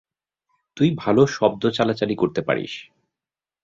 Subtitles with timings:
[0.77, 2.73] তুই ভালো শব্দ চালাচালি করতে পারিস।